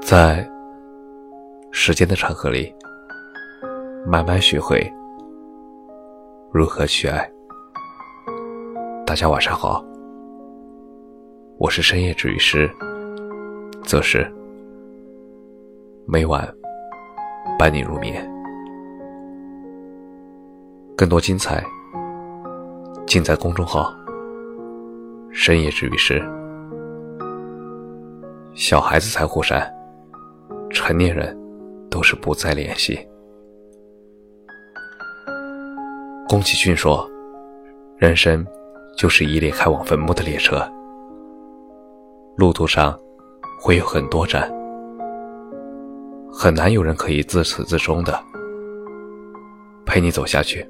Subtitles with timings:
[0.00, 0.48] 在
[1.70, 2.74] 时间的长河里，
[4.06, 4.80] 慢慢学会
[6.52, 7.30] 如何去爱。
[9.06, 9.84] 大家晚上好，
[11.58, 12.70] 我是深夜治愈师，
[13.84, 14.28] 则是
[16.06, 16.48] 每晚
[17.58, 18.28] 伴你入眠。
[20.96, 21.64] 更多精彩，
[23.06, 23.94] 尽在公众号
[25.32, 26.22] “深夜治愈师”。
[28.54, 29.68] 小孩子才互删。
[30.70, 31.36] 成年人
[31.90, 32.98] 都是不再联系。
[36.28, 37.08] 宫崎骏说
[37.98, 38.46] ：“人生
[38.96, 40.64] 就是一列开往坟墓的列车，
[42.36, 42.96] 路途上
[43.60, 44.48] 会有很多站，
[46.32, 48.16] 很难有人可以自始至终的
[49.84, 50.64] 陪你走下去。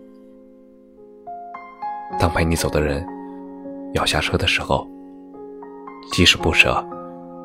[2.19, 3.07] 当陪你走的人
[3.93, 4.89] 要下车的时候，
[6.13, 6.83] 即使不舍，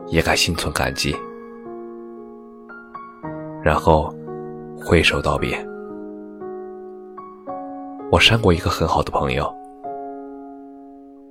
[0.08, 1.16] 也该心存感激。”
[3.64, 4.14] 然后
[4.86, 5.58] 挥手道别。
[8.12, 9.52] 我删过一个很好的朋友，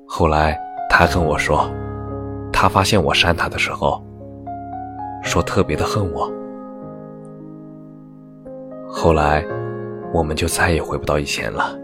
[0.06, 0.58] 后来
[0.91, 1.70] 他跟我说，
[2.52, 4.05] 他发现我删他的时候，
[5.22, 6.30] 说特别的恨我。
[8.89, 9.45] 后来
[10.12, 11.78] 我们就再也回不到以前了。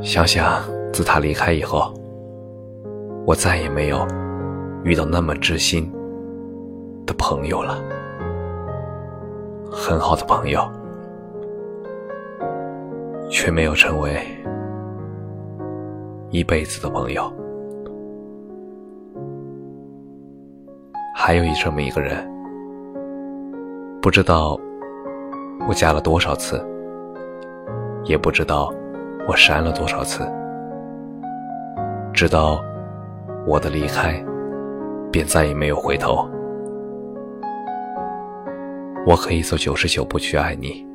[0.00, 1.92] 想想自他离开以后，
[3.26, 4.06] 我再也没有
[4.86, 5.92] 遇到那么知心
[7.04, 7.76] 的朋友了。
[9.68, 10.60] 很好的朋友，
[13.28, 14.16] 却没有成为
[16.30, 17.28] 一辈子的朋友。
[21.16, 22.24] 还有一这么一个人，
[24.00, 24.56] 不知道
[25.68, 26.64] 我加了多少次，
[28.04, 28.72] 也不知道
[29.26, 30.24] 我删了多少次，
[32.14, 32.62] 直到
[33.44, 34.24] 我的离开，
[35.16, 36.28] 便再也没有回头。
[39.06, 40.86] 我可以走九十九步去爱你，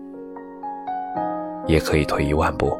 [1.65, 2.77] 也可以退一万步，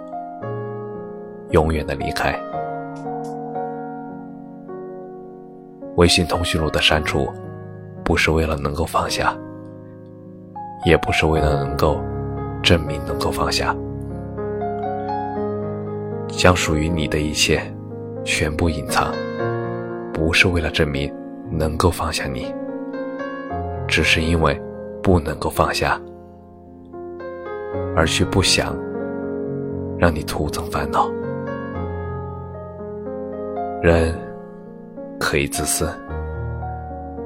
[1.49, 2.39] 永远的离开。
[5.95, 7.27] 微信通讯录的删除，
[8.05, 9.35] 不是为了能够放下，
[10.85, 11.99] 也不是为了能够
[12.61, 13.75] 证明能够放下，
[16.27, 17.59] 将属于你的一切
[18.23, 19.11] 全部隐藏，
[20.13, 21.11] 不是为了证明
[21.51, 22.51] 能够放下你，
[23.88, 24.59] 只是因为。
[25.03, 26.00] 不能够放下，
[27.95, 28.78] 而却不想
[29.97, 31.09] 让你徒增烦恼。
[33.81, 34.13] 人
[35.19, 35.90] 可以自私，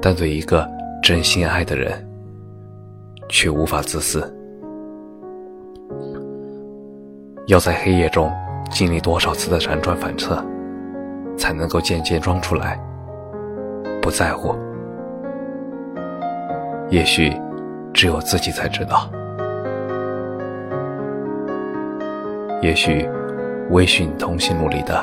[0.00, 0.66] 但对一个
[1.02, 1.92] 真心爱的人，
[3.28, 4.34] 却无法自私。
[7.46, 8.32] 要在黑夜中
[8.70, 10.42] 经历多少次的辗转反侧，
[11.36, 12.82] 才能够渐渐装出来？
[14.06, 14.54] 不在乎，
[16.90, 17.36] 也许。
[17.92, 19.10] 只有自己才知道。
[22.60, 23.08] 也许，
[23.70, 25.02] 微信通讯录里的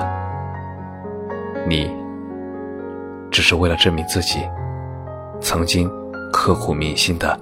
[1.67, 1.91] 你，
[3.31, 4.47] 只是为了证明自己
[5.41, 5.91] 曾经
[6.31, 7.37] 刻骨铭心的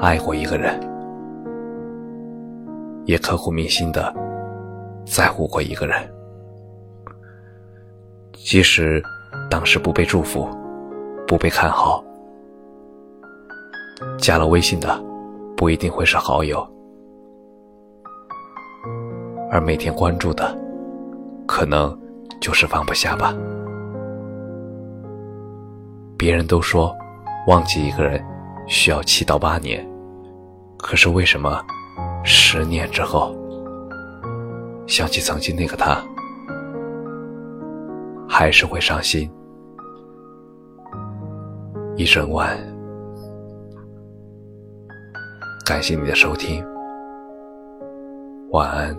[0.00, 0.80] 爱过一个人，
[3.04, 4.12] 也刻骨铭心的
[5.04, 5.96] 在乎过一个人。
[8.32, 9.02] 即使
[9.50, 10.48] 当时不被祝福，
[11.26, 12.02] 不被看好。
[14.16, 15.02] 加了微信的，
[15.56, 16.66] 不一定会是好友，
[19.50, 20.56] 而每天关注的，
[21.46, 21.98] 可能
[22.40, 23.34] 就是放不下吧。
[26.16, 26.96] 别人都说，
[27.48, 28.24] 忘记一个人
[28.68, 29.86] 需要七到八年，
[30.78, 31.60] 可是为什么
[32.22, 33.34] 十年之后，
[34.86, 36.02] 想起曾经那个他，
[38.28, 39.30] 还是会伤心
[42.00, 42.56] 一整晚？
[45.66, 46.64] 感谢你的收听，
[48.52, 48.96] 晚安。